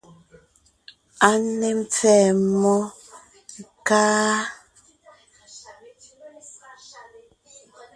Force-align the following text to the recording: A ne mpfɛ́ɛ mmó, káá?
A 1.27 1.29
ne 1.59 1.67
mpfɛ́ɛ 1.81 2.27
mmó, 2.41 2.75
káá? 3.87 4.35